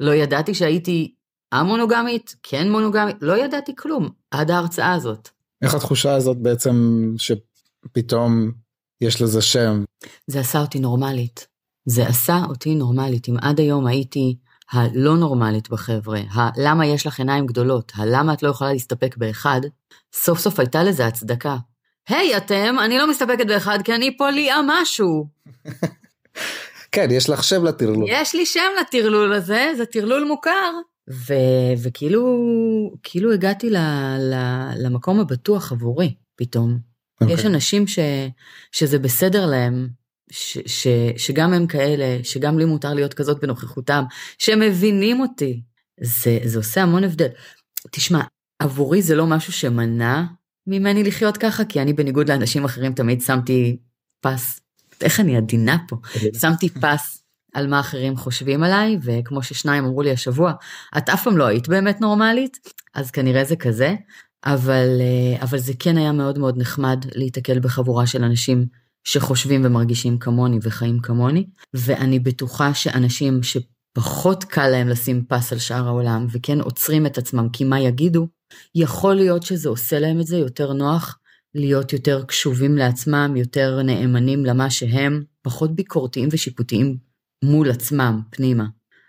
לא 0.00 0.14
ידעתי 0.14 0.54
שהייתי 0.54 1.14
המונוגמית, 1.52 2.36
כן 2.42 2.70
מונוגמית, 2.70 3.16
לא 3.20 3.44
ידעתי 3.44 3.76
כלום 3.76 4.08
עד 4.30 4.50
ההרצאה 4.50 4.92
הזאת. 4.92 5.28
איך 5.62 5.74
התחושה 5.74 6.14
הזאת 6.14 6.36
בעצם 6.36 7.04
שפתאום 7.18 8.52
יש 9.00 9.22
לזה 9.22 9.42
שם? 9.42 9.84
זה 10.26 10.40
עשה 10.40 10.60
אותי 10.60 10.78
נורמלית. 10.78 11.46
זה 11.84 12.06
עשה 12.06 12.40
אותי 12.48 12.74
נורמלית. 12.74 13.28
אם 13.28 13.36
עד 13.42 13.60
היום 13.60 13.86
הייתי 13.86 14.36
הלא 14.72 15.16
נורמלית 15.16 15.70
בחבר'ה, 15.70 16.20
הלמה 16.32 16.86
יש 16.86 17.06
לך 17.06 17.18
עיניים 17.18 17.46
גדולות, 17.46 17.92
הלמה 17.94 18.32
את 18.32 18.42
לא 18.42 18.48
יכולה 18.48 18.72
להסתפק 18.72 19.16
באחד, 19.16 19.60
סוף 20.12 20.38
סוף 20.38 20.60
הייתה 20.60 20.82
לזה 20.82 21.06
הצדקה. 21.06 21.56
היי 22.08 22.34
hey, 22.34 22.36
אתם, 22.36 22.76
אני 22.84 22.98
לא 22.98 23.10
מסתפקת 23.10 23.46
באחד 23.46 23.78
כי 23.84 23.94
אני 23.94 24.16
פוליה 24.16 24.56
משהו. 24.66 25.26
כן, 26.92 27.08
יש 27.10 27.30
לך 27.30 27.44
שם 27.44 27.64
לטרלול. 27.64 28.04
יש 28.08 28.34
לי 28.34 28.46
שם 28.46 28.70
לטרלול 28.80 29.32
הזה, 29.32 29.72
זה 29.76 29.86
טרלול 29.86 30.24
מוכר. 30.24 30.72
ו, 31.10 31.34
וכאילו 31.82 32.22
כאילו 33.02 33.32
הגעתי 33.32 33.70
ל, 33.70 33.76
ל, 34.18 34.34
למקום 34.76 35.20
הבטוח 35.20 35.72
עבורי 35.72 36.14
פתאום. 36.36 36.78
Okay. 37.22 37.26
יש 37.26 37.32
אוקיי. 37.32 37.46
אנשים 37.46 37.86
ש, 37.86 37.98
שזה 38.72 38.98
בסדר 38.98 39.46
להם, 39.46 39.88
ש, 40.30 40.58
ש, 40.66 40.86
שגם 41.16 41.52
הם 41.52 41.66
כאלה, 41.66 42.18
שגם 42.22 42.58
לי 42.58 42.64
מותר 42.64 42.94
להיות 42.94 43.14
כזאת 43.14 43.40
בנוכחותם, 43.40 44.04
שמבינים 44.38 45.20
אותי. 45.20 45.62
זה, 46.00 46.38
זה 46.44 46.58
עושה 46.58 46.82
המון 46.82 47.04
הבדל. 47.04 47.28
תשמע, 47.90 48.20
עבורי 48.58 49.02
זה 49.02 49.14
לא 49.14 49.26
משהו 49.26 49.52
שמנע 49.52 50.22
ממני 50.66 51.04
לחיות 51.04 51.36
ככה, 51.36 51.64
כי 51.64 51.82
אני 51.82 51.92
בניגוד 51.92 52.28
לאנשים 52.28 52.64
אחרים 52.64 52.92
תמיד 52.92 53.20
שמתי 53.20 53.76
פס. 54.20 54.60
איך 55.00 55.20
אני 55.20 55.36
עדינה 55.36 55.76
פה? 55.88 55.96
שמתי 56.40 56.68
פס 56.68 57.17
על 57.58 57.66
מה 57.66 57.80
אחרים 57.80 58.16
חושבים 58.16 58.62
עליי, 58.62 58.98
וכמו 59.02 59.42
ששניים 59.42 59.84
אמרו 59.84 60.02
לי 60.02 60.10
השבוע, 60.10 60.52
את 60.98 61.08
אף 61.08 61.24
פעם 61.24 61.36
לא 61.36 61.44
היית 61.44 61.68
באמת 61.68 62.00
נורמלית, 62.00 62.58
אז 62.94 63.10
כנראה 63.10 63.44
זה 63.44 63.56
כזה, 63.56 63.94
אבל, 64.44 64.88
אה, 65.00 65.42
אבל 65.42 65.58
זה 65.58 65.72
כן 65.78 65.96
היה 65.96 66.12
מאוד 66.12 66.38
מאוד 66.38 66.58
נחמד 66.58 67.04
להיתקל 67.14 67.60
בחבורה 67.60 68.06
של 68.06 68.24
אנשים 68.24 68.66
שחושבים 69.04 69.62
ומרגישים 69.64 70.18
כמוני 70.18 70.58
וחיים 70.62 71.00
כמוני, 71.00 71.46
ואני 71.74 72.18
בטוחה 72.18 72.74
שאנשים 72.74 73.40
שפחות 73.42 74.44
קל 74.44 74.68
להם 74.68 74.88
לשים 74.88 75.24
פס 75.28 75.52
על 75.52 75.58
שאר 75.58 75.86
העולם, 75.86 76.26
וכן 76.32 76.60
עוצרים 76.60 77.06
את 77.06 77.18
עצמם 77.18 77.48
כי 77.52 77.64
מה 77.64 77.80
יגידו, 77.80 78.28
יכול 78.74 79.14
להיות 79.14 79.42
שזה 79.42 79.68
עושה 79.68 79.98
להם 79.98 80.20
את 80.20 80.26
זה 80.26 80.36
יותר 80.36 80.72
נוח 80.72 81.18
להיות 81.54 81.92
יותר 81.92 82.24
קשובים 82.24 82.76
לעצמם, 82.76 83.34
יותר 83.36 83.82
נאמנים 83.82 84.44
למה 84.44 84.70
שהם, 84.70 85.22
פחות 85.42 85.74
ביקורתיים 85.74 86.28
ושיפוטיים 86.32 87.07
מול 87.44 87.70
עצמם, 87.70 88.20
פנימה. 88.30 88.66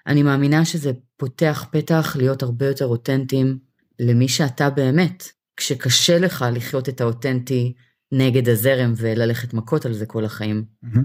אני 0.07 0.24
מאמינה 0.24 0.65
שזה 0.65 0.91
פותח 1.17 1.65
פתח 1.71 2.15
להיות 2.19 2.43
הרבה 2.43 2.65
יותר 2.65 2.86
אותנטיים 2.86 3.57
למי 4.00 4.27
שאתה 4.27 4.69
באמת, 4.69 5.24
כשקשה 5.57 6.19
לך 6.19 6.45
לחיות 6.53 6.89
את 6.89 7.01
האותנטי 7.01 7.74
נגד 8.12 8.50
הזרם 8.50 8.93
וללכת 8.98 9.53
מכות 9.53 9.86
על 9.86 9.93
זה 9.93 10.05
כל 10.05 10.25
החיים. 10.25 10.63
Mm-hmm. 10.86 11.00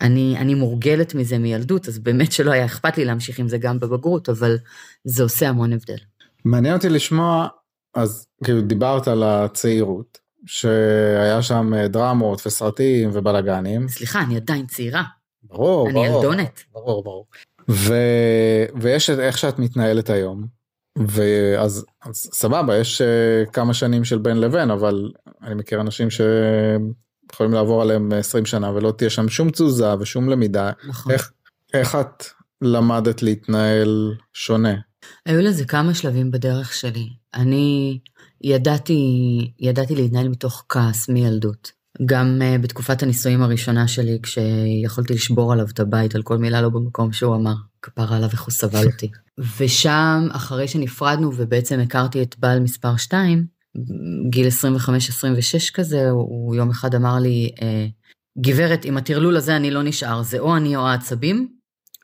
אני, 0.00 0.34
אני 0.38 0.54
מורגלת 0.54 1.14
מזה 1.14 1.38
מילדות, 1.38 1.88
אז 1.88 1.98
באמת 1.98 2.32
שלא 2.32 2.50
היה 2.50 2.64
אכפת 2.64 2.98
לי 2.98 3.04
להמשיך 3.04 3.38
עם 3.38 3.48
זה 3.48 3.58
גם 3.58 3.80
בבגרות, 3.80 4.28
אבל 4.28 4.56
זה 5.04 5.22
עושה 5.22 5.48
המון 5.48 5.72
הבדל. 5.72 5.96
מעניין 6.44 6.74
אותי 6.74 6.88
לשמוע, 6.88 7.48
אז 7.94 8.26
כאילו 8.44 8.60
דיברת 8.60 9.08
על 9.08 9.22
הצעירות, 9.22 10.18
שהיה 10.46 11.42
שם 11.42 11.72
דרמות 11.88 12.46
וסרטים 12.46 13.10
ובלאגנים. 13.12 13.88
סליחה, 13.88 14.20
אני 14.20 14.36
עדיין 14.36 14.66
צעירה. 14.66 15.02
ברור, 15.44 15.88
אני 15.88 15.94
ברור. 15.94 16.24
ילדונת. 16.24 16.60
ברור, 16.72 17.04
ברור. 17.04 17.26
ו... 17.70 17.94
ויש 18.80 19.10
את 19.10 19.18
איך 19.18 19.38
שאת 19.38 19.58
מתנהלת 19.58 20.10
היום. 20.10 20.46
ואז 20.98 21.84
אז 22.02 22.30
סבבה, 22.32 22.76
יש 22.76 23.00
uh, 23.00 23.50
כמה 23.50 23.74
שנים 23.74 24.04
של 24.04 24.18
בין 24.18 24.40
לבין, 24.40 24.70
אבל 24.70 25.12
אני 25.42 25.54
מכיר 25.54 25.80
אנשים 25.80 26.08
שיכולים 26.10 27.52
לעבור 27.52 27.82
עליהם 27.82 28.12
20 28.12 28.46
שנה 28.46 28.70
ולא 28.70 28.90
תהיה 28.90 29.10
שם 29.10 29.28
שום 29.28 29.50
תזוזה 29.50 29.94
ושום 30.00 30.28
למידה. 30.28 30.70
נכון. 30.88 31.12
איך, 31.12 31.32
איך 31.74 31.94
את 31.94 32.24
למדת 32.62 33.22
להתנהל 33.22 34.14
שונה? 34.34 34.74
היו 35.26 35.40
לזה 35.40 35.64
כמה 35.64 35.94
שלבים 35.94 36.30
בדרך 36.30 36.72
שלי. 36.72 37.08
אני 37.34 37.98
ידעתי, 38.40 39.00
ידעתי 39.58 39.94
להתנהל 39.94 40.28
מתוך 40.28 40.64
כעס 40.68 41.08
מילדות. 41.08 41.72
גם 42.06 42.38
uh, 42.40 42.62
בתקופת 42.62 43.02
הנישואים 43.02 43.42
הראשונה 43.42 43.88
שלי, 43.88 44.18
כשיכולתי 44.22 45.14
לשבור 45.14 45.52
עליו 45.52 45.66
את 45.72 45.80
הבית 45.80 46.14
על 46.14 46.22
כל 46.22 46.38
מילה 46.38 46.62
לא 46.62 46.68
במקום 46.68 47.12
שהוא 47.12 47.36
אמר, 47.36 47.54
כפרה 47.82 48.16
עליו 48.16 48.28
איך 48.32 48.42
הוא 48.42 48.52
סבל 48.52 48.86
אותי. 48.86 49.10
ושם, 49.58 50.28
אחרי 50.32 50.68
שנפרדנו 50.68 51.32
ובעצם 51.36 51.80
הכרתי 51.80 52.22
את 52.22 52.38
בעל 52.38 52.60
מספר 52.60 52.96
2, 52.96 53.46
גיל 54.30 54.46
25-26 54.48 54.50
כזה, 55.74 56.10
הוא 56.10 56.54
יום 56.54 56.70
אחד 56.70 56.94
אמר 56.94 57.18
לי, 57.18 57.50
אה, 57.62 57.86
גברת, 58.38 58.84
עם 58.84 58.96
הטרלול 58.96 59.36
הזה 59.36 59.56
אני 59.56 59.70
לא 59.70 59.82
נשאר, 59.82 60.22
זה 60.22 60.38
או 60.38 60.56
אני 60.56 60.76
או 60.76 60.88
העצבים, 60.88 61.48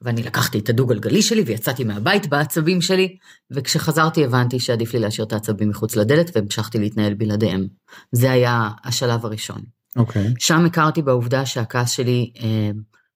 ואני 0.02 0.22
לקחתי 0.22 0.58
את 0.58 0.68
הדו-גלגלי 0.68 1.22
שלי 1.22 1.42
ויצאתי 1.42 1.84
מהבית 1.84 2.26
בעצבים 2.26 2.80
שלי, 2.80 3.16
וכשחזרתי 3.50 4.24
הבנתי 4.24 4.58
שעדיף 4.60 4.94
לי 4.94 5.00
להשאיר 5.00 5.26
את 5.26 5.32
העצבים 5.32 5.68
מחוץ 5.68 5.96
לדלת 5.96 6.30
והמשכתי 6.36 6.78
להתנהל 6.78 7.14
בלעדיהם. 7.14 7.66
זה 8.12 8.30
היה 8.30 8.68
השלב 8.84 9.26
הראשון. 9.26 9.60
אוקיי. 9.96 10.26
Okay. 10.26 10.34
שם 10.38 10.64
הכרתי 10.64 11.02
בעובדה 11.02 11.46
שהכעס 11.46 11.90
שלי 11.90 12.32
אה, 12.42 12.70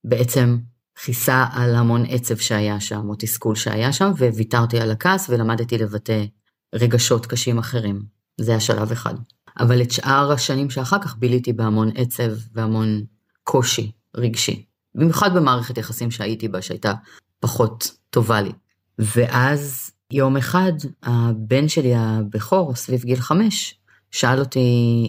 בעצם 0.04 0.58
כיסה 1.04 1.44
על 1.52 1.74
המון 1.74 2.04
עצב 2.08 2.36
שהיה 2.36 2.80
שם, 2.80 3.08
או 3.08 3.14
תסכול 3.18 3.54
שהיה 3.54 3.92
שם, 3.92 4.10
וויתרתי 4.18 4.80
על 4.80 4.90
הכעס 4.90 5.30
ולמדתי 5.30 5.78
לבטא 5.78 6.24
רגשות 6.74 7.26
קשים 7.26 7.58
אחרים. 7.58 8.02
זה 8.40 8.50
היה 8.50 8.60
שלב 8.60 8.92
אחד. 8.92 9.14
אבל 9.60 9.82
את 9.82 9.90
שאר 9.90 10.32
השנים 10.32 10.70
שאחר 10.70 10.98
כך 10.98 11.16
ביליתי 11.16 11.52
בהמון 11.52 11.90
עצב 11.94 12.32
והמון 12.52 13.02
קושי 13.44 13.92
רגשי. 14.16 14.64
במיוחד 14.94 15.34
במערכת 15.34 15.78
יחסים 15.78 16.10
שהייתי 16.10 16.48
בה, 16.48 16.62
שהייתה 16.62 16.92
פחות 17.40 17.90
טובה 18.10 18.40
לי. 18.40 18.52
ואז 18.98 19.90
יום 20.10 20.36
אחד 20.36 20.72
הבן 21.02 21.68
שלי 21.68 21.94
הבכור, 21.94 22.74
סביב 22.74 23.04
גיל 23.04 23.20
חמש, 23.20 23.80
שאל 24.14 24.40
אותי, 24.40 24.60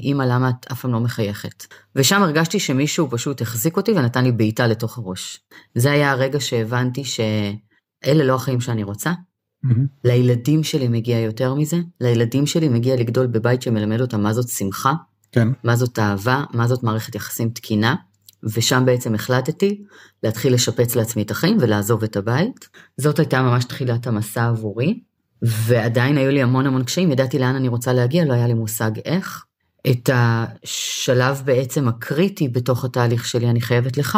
אמא, 0.03 0.23
למה 0.23 0.49
את 0.49 0.71
אף 0.71 0.81
פעם 0.81 0.91
לא 0.91 0.99
מחייכת? 0.99 1.65
ושם 1.95 2.23
הרגשתי 2.23 2.59
שמישהו 2.59 3.09
פשוט 3.09 3.41
החזיק 3.41 3.77
אותי 3.77 3.91
ונתן 3.91 4.23
לי 4.23 4.31
בעיטה 4.31 4.67
לתוך 4.67 4.97
הראש. 4.97 5.39
זה 5.75 5.91
היה 5.91 6.11
הרגע 6.11 6.39
שהבנתי 6.39 7.03
שאלה 7.03 8.23
לא 8.23 8.35
החיים 8.35 8.61
שאני 8.61 8.83
רוצה. 8.83 9.11
Mm-hmm. 9.11 9.79
לילדים 10.03 10.63
שלי 10.63 10.87
מגיע 10.87 11.19
יותר 11.19 11.53
מזה, 11.53 11.77
לילדים 12.01 12.45
שלי 12.45 12.69
מגיע 12.69 12.95
לגדול 12.95 13.27
בבית 13.27 13.61
שמלמד 13.61 14.01
אותם 14.01 14.23
מה 14.23 14.33
זאת 14.33 14.47
שמחה, 14.47 14.93
כן. 15.31 15.47
מה 15.63 15.75
זאת 15.75 15.99
אהבה, 15.99 16.43
מה 16.53 16.67
זאת 16.67 16.83
מערכת 16.83 17.15
יחסים 17.15 17.49
תקינה, 17.49 17.95
ושם 18.43 18.83
בעצם 18.85 19.15
החלטתי 19.15 19.83
להתחיל 20.23 20.53
לשפץ 20.53 20.95
לעצמי 20.95 21.23
את 21.23 21.31
החיים 21.31 21.57
ולעזוב 21.59 22.03
את 22.03 22.15
הבית. 22.15 22.69
זאת 22.97 23.19
הייתה 23.19 23.41
ממש 23.41 23.65
תחילת 23.65 24.07
המסע 24.07 24.47
עבורי. 24.47 24.99
ועדיין 25.45 26.17
היו 26.17 26.31
לי 26.31 26.41
המון 26.41 26.67
המון 26.67 26.83
קשיים, 26.83 27.11
ידעתי 27.11 27.39
לאן 27.39 27.55
אני 27.55 27.67
רוצה 27.67 27.93
להגיע, 27.93 28.25
לא 28.25 28.33
היה 28.33 28.47
לי 28.47 28.53
מושג 28.53 28.91
איך. 29.05 29.45
את 29.91 30.09
השלב 30.13 31.41
בעצם 31.45 31.87
הקריטי 31.87 32.47
בתוך 32.47 32.85
התהליך 32.85 33.27
שלי 33.27 33.49
אני 33.49 33.61
חייבת 33.61 33.97
לך. 33.97 34.17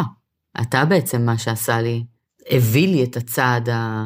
אתה 0.61 0.85
בעצם 0.85 1.25
מה 1.25 1.37
שעשה 1.37 1.81
לי, 1.81 2.03
הביא 2.49 2.87
לי 2.87 3.03
את 3.03 3.17
הצעד 3.17 3.69
ה, 3.69 4.05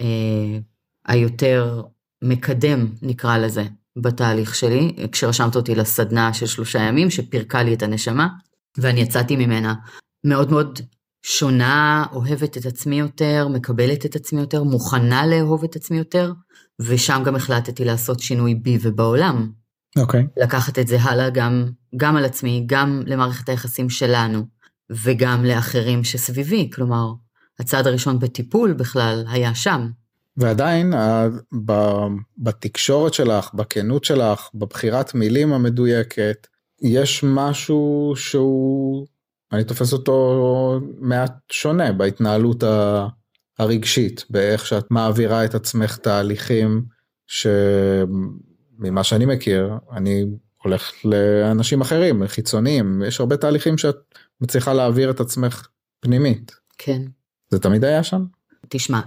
אה, 0.00 0.58
היותר 1.06 1.82
מקדם, 2.24 2.86
נקרא 3.02 3.38
לזה, 3.38 3.64
בתהליך 3.96 4.54
שלי, 4.54 4.96
כשרשמת 5.12 5.56
אותי 5.56 5.74
לסדנה 5.74 6.34
של 6.34 6.46
שלושה 6.46 6.78
ימים, 6.78 7.10
שפירקה 7.10 7.62
לי 7.62 7.74
את 7.74 7.82
הנשמה, 7.82 8.28
ואני 8.78 9.00
יצאתי 9.00 9.36
ממנה 9.36 9.74
מאוד 10.24 10.50
מאוד 10.50 10.80
שונה, 11.22 12.04
אוהבת 12.12 12.56
את 12.56 12.66
עצמי 12.66 12.98
יותר, 12.98 13.48
מקבלת 13.48 14.06
את 14.06 14.16
עצמי 14.16 14.40
יותר, 14.40 14.62
מוכנה 14.62 15.26
לאהוב 15.26 15.64
את 15.64 15.76
עצמי 15.76 15.98
יותר, 15.98 16.32
ושם 16.80 17.22
גם 17.24 17.36
החלטתי 17.36 17.84
לעשות 17.84 18.20
שינוי 18.20 18.54
בי 18.54 18.78
ובעולם. 18.82 19.50
אוקיי. 19.96 20.20
Okay. 20.20 20.42
לקחת 20.42 20.78
את 20.78 20.88
זה 20.88 21.02
הלאה 21.02 21.30
גם, 21.30 21.64
גם 21.96 22.16
על 22.16 22.24
עצמי, 22.24 22.62
גם 22.66 23.02
למערכת 23.06 23.48
היחסים 23.48 23.90
שלנו, 23.90 24.42
וגם 24.90 25.44
לאחרים 25.44 26.04
שסביבי, 26.04 26.70
כלומר, 26.72 27.12
הצעד 27.60 27.86
הראשון 27.86 28.18
בטיפול 28.18 28.72
בכלל 28.72 29.24
היה 29.28 29.54
שם. 29.54 29.90
ועדיין 30.36 30.94
בתקשורת 32.38 33.14
שלך, 33.14 33.54
בכנות 33.54 34.04
שלך, 34.04 34.48
בבחירת 34.54 35.14
מילים 35.14 35.52
המדויקת, 35.52 36.46
יש 36.82 37.24
משהו 37.24 38.12
שהוא, 38.16 39.06
אני 39.52 39.64
תופס 39.64 39.92
אותו 39.92 40.80
מעט 40.98 41.32
שונה 41.52 41.92
בהתנהלות 41.92 42.64
הרגשית, 43.58 44.24
באיך 44.30 44.66
שאת 44.66 44.90
מעבירה 44.90 45.44
את 45.44 45.54
עצמך 45.54 45.96
תהליכים 45.96 46.84
שממה 47.26 49.04
שאני 49.04 49.26
מכיר, 49.26 49.70
אני 49.96 50.24
הולך 50.62 50.92
לאנשים 51.04 51.80
אחרים, 51.80 52.26
חיצוניים, 52.26 53.02
יש 53.06 53.20
הרבה 53.20 53.36
תהליכים 53.36 53.78
שאת 53.78 53.96
מצליחה 54.40 54.72
להעביר 54.72 55.10
את 55.10 55.20
עצמך 55.20 55.68
פנימית. 56.00 56.52
כן. 56.78 57.02
זה 57.50 57.58
תמיד 57.58 57.84
היה 57.84 58.02
שם? 58.02 58.24
תשמע, 58.68 59.00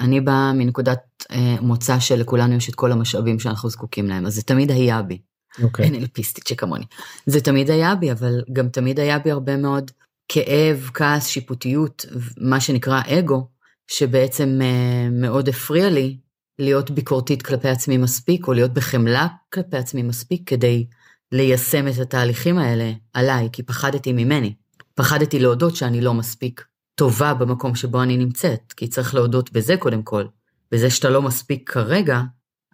אני 0.00 0.20
באה 0.20 0.52
מנקודת 0.52 1.00
אה, 1.30 1.56
מוצא 1.60 1.98
שלכולנו 1.98 2.54
יש 2.54 2.68
את 2.68 2.74
כל 2.74 2.92
המשאבים 2.92 3.38
שאנחנו 3.38 3.70
זקוקים 3.70 4.06
להם, 4.06 4.26
אז 4.26 4.34
זה 4.34 4.42
תמיד 4.42 4.70
היה 4.70 5.02
בי. 5.02 5.20
אוקיי. 5.62 5.84
אין 5.84 5.94
אלפיסטית 5.94 6.46
שכמוני. 6.46 6.84
זה 7.26 7.40
תמיד 7.40 7.70
היה 7.70 7.94
בי, 7.94 8.12
אבל 8.12 8.42
גם 8.52 8.68
תמיד 8.68 9.00
היה 9.00 9.18
בי 9.18 9.30
הרבה 9.30 9.56
מאוד 9.56 9.90
כאב, 10.28 10.90
כעס, 10.94 11.26
שיפוטיות, 11.26 12.06
מה 12.40 12.60
שנקרא 12.60 13.00
אגו, 13.06 13.48
שבעצם 13.90 14.58
אה, 14.62 15.08
מאוד 15.10 15.48
הפריע 15.48 15.90
לי 15.90 16.16
להיות 16.58 16.90
ביקורתית 16.90 17.42
כלפי 17.42 17.68
עצמי 17.68 17.96
מספיק, 17.96 18.48
או 18.48 18.52
להיות 18.52 18.74
בחמלה 18.74 19.26
כלפי 19.52 19.76
עצמי 19.76 20.02
מספיק, 20.02 20.48
כדי 20.48 20.86
ליישם 21.32 21.88
את 21.88 21.98
התהליכים 21.98 22.58
האלה 22.58 22.92
עליי, 23.12 23.48
כי 23.52 23.62
פחדתי 23.62 24.12
ממני. 24.12 24.54
פחדתי 24.94 25.38
להודות 25.38 25.76
שאני 25.76 26.00
לא 26.00 26.14
מספיק 26.14 26.64
טובה 26.94 27.34
במקום 27.34 27.74
שבו 27.74 28.02
אני 28.02 28.16
נמצאת, 28.16 28.72
כי 28.76 28.88
צריך 28.88 29.14
להודות 29.14 29.52
בזה 29.52 29.76
קודם 29.76 30.02
כל, 30.02 30.24
בזה 30.72 30.90
שאתה 30.90 31.10
לא 31.10 31.22
מספיק 31.22 31.70
כרגע, 31.70 32.22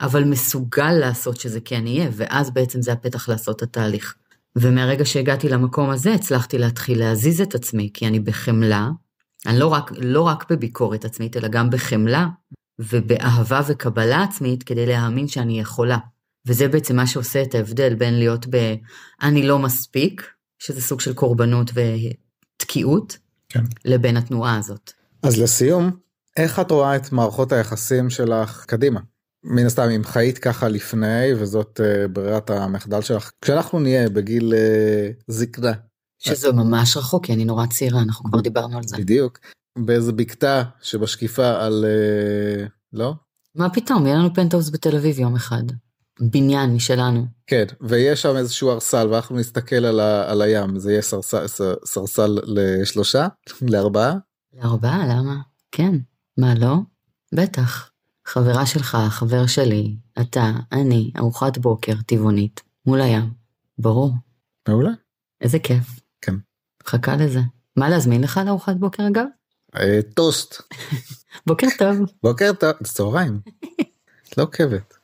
אבל 0.01 0.25
מסוגל 0.25 0.93
לעשות 0.93 1.41
שזה 1.41 1.61
כן 1.61 1.87
יהיה, 1.87 2.09
ואז 2.13 2.51
בעצם 2.51 2.83
זה 2.83 2.93
הפתח 2.93 3.29
לעשות 3.29 3.57
את 3.57 3.63
התהליך. 3.63 4.15
ומהרגע 4.57 5.05
שהגעתי 5.05 5.49
למקום 5.49 5.91
הזה, 5.91 6.15
הצלחתי 6.15 6.59
להתחיל 6.59 6.99
להזיז 6.99 7.41
את 7.41 7.55
עצמי, 7.55 7.91
כי 7.95 8.07
אני 8.07 8.21
בחמלה, 8.21 8.89
אני 9.47 9.59
לא 9.59 9.67
רק, 9.67 9.93
לא 9.97 10.23
רק 10.23 10.51
בביקורת 10.51 11.05
עצמית, 11.05 11.37
אלא 11.37 11.49
גם 11.49 11.71
בחמלה, 11.71 12.27
ובאהבה 12.79 13.61
וקבלה 13.69 14.23
עצמית, 14.23 14.63
כדי 14.63 14.87
להאמין 14.87 15.29
שאני 15.29 15.61
יכולה. 15.61 15.99
וזה 16.47 16.69
בעצם 16.69 16.97
מה 16.97 17.07
שעושה 17.07 17.43
את 17.43 17.55
ההבדל 17.55 17.95
בין 17.95 18.19
להיות 18.19 18.47
ב... 18.51 18.75
אני 19.23 19.47
לא 19.47 19.59
מספיק, 19.59 20.27
שזה 20.59 20.81
סוג 20.83 21.01
של 21.01 21.15
קורבנות 21.15 21.71
ותקיעות, 21.75 23.19
כן. 23.49 23.65
לבין 23.85 24.17
התנועה 24.17 24.59
הזאת. 24.59 24.93
אז 25.23 25.39
לסיום, 25.39 25.91
איך 26.37 26.61
את 26.61 26.71
רואה 26.71 26.97
את 26.97 27.13
מערכות 27.13 27.53
היחסים 27.53 28.11
שלך 28.11 28.65
קדימה? 28.65 29.01
מן 29.45 29.67
הסתם 29.67 29.89
אם 29.89 30.05
חיית 30.05 30.39
ככה 30.39 30.69
לפני 30.69 31.35
וזאת 31.39 31.81
uh, 31.81 32.09
ברירת 32.09 32.51
המחדל 32.51 33.01
שלך 33.01 33.31
כשאנחנו 33.41 33.81
נהיה 33.81 34.09
בגיל 34.09 34.53
uh, 34.53 35.23
זקנה. 35.29 35.73
שזה 36.19 36.53
ממש 36.53 36.97
רחוק 36.97 37.27
כי 37.27 37.33
אני 37.33 37.45
נורא 37.45 37.67
צעירה 37.67 38.03
אנחנו 38.03 38.31
כבר 38.31 38.41
דיברנו 38.41 38.77
על 38.77 38.83
זה. 38.87 38.97
בדיוק. 38.97 39.39
באיזה 39.79 40.13
בקתה 40.13 40.63
שבשקיפה 40.83 41.65
על 41.65 41.85
uh, 41.85 42.69
לא? 42.93 43.15
מה 43.55 43.71
פתאום 43.71 44.07
יהיה 44.07 44.19
לנו 44.19 44.35
פנטהאוס 44.35 44.71
בתל 44.71 44.97
אביב 44.97 45.19
יום 45.19 45.37
אחד. 45.37 45.63
בניין 46.21 46.75
משלנו. 46.75 47.27
כן 47.47 47.65
ויש 47.81 48.23
שם 48.23 48.37
איזשהו 48.37 48.71
ערסל 48.71 49.09
ואנחנו 49.11 49.37
נסתכל 49.37 49.85
על, 49.85 50.01
ה, 50.01 50.31
על 50.31 50.43
הים 50.43 50.79
זה 50.79 50.91
יהיה 50.91 51.03
ערסל, 51.03 51.47
ערסל 51.85 52.39
לשלושה 52.47 53.27
לארבעה. 53.63 54.15
לארבעה 54.53 55.07
למה? 55.07 55.37
כן 55.73 55.93
מה 56.39 56.55
לא? 56.55 56.77
בטח. 57.35 57.94
חברה 58.27 58.67
שלך, 58.67 58.99
חבר 59.11 59.47
שלי, 59.47 59.97
אתה, 60.21 60.53
אני, 60.73 61.11
ארוחת 61.19 61.59
בוקר 61.59 61.93
טבעונית, 62.07 62.63
מול 62.87 63.01
הים. 63.01 63.33
ברור. 63.79 64.13
מעולה. 64.69 64.91
איזה 65.41 65.59
כיף. 65.59 66.01
כן. 66.21 66.35
חכה 66.87 67.17
לזה. 67.17 67.41
מה 67.77 67.89
להזמין 67.89 68.25
לך 68.25 68.41
לארוחת 68.47 68.77
בוקר 68.77 69.07
אגב? 69.09 69.27
אה, 69.77 70.01
טוסט. 70.15 70.63
בוקר 71.47 71.67
טוב. 71.79 71.97
בוקר 72.23 72.53
טוב, 72.61 72.73
צהריים. 72.85 73.41
לא 74.37 74.43
עוקבת. 74.45 74.95